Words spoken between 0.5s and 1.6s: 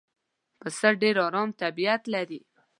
پسه ډېر آرام